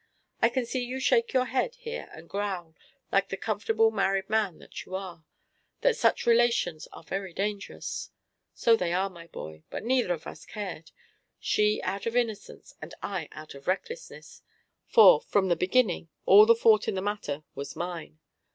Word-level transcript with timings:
I 0.41 0.49
can 0.49 0.65
see 0.65 0.83
you 0.83 0.99
shake 0.99 1.31
your 1.31 1.45
head 1.45 1.75
here 1.75 2.09
and 2.11 2.27
growl, 2.27 2.73
like 3.11 3.29
the 3.29 3.37
comfortable 3.37 3.91
married 3.91 4.31
man 4.31 4.57
that 4.57 4.83
you 4.83 4.95
are, 4.95 5.25
that 5.81 5.95
such 5.95 6.25
relations 6.25 6.87
are 6.91 7.03
very 7.03 7.33
dangerous. 7.35 8.09
So 8.55 8.75
they 8.75 8.93
are, 8.93 9.11
my 9.11 9.27
boy: 9.27 9.61
but 9.69 9.83
neither 9.83 10.11
of 10.11 10.25
us 10.25 10.43
cared, 10.43 10.89
she 11.39 11.83
out 11.83 12.07
of 12.07 12.15
innocence 12.15 12.73
and 12.81 12.95
I 13.03 13.29
out 13.31 13.53
of 13.53 13.67
recklessness, 13.67 14.41
for 14.87 15.21
from 15.21 15.49
the 15.49 15.55
beginning 15.55 16.09
all 16.25 16.47
the 16.47 16.55
fault 16.55 16.87
in 16.87 16.95
the 16.95 17.03
matter 17.03 17.43
was 17.53 17.75
mine. 17.75 18.17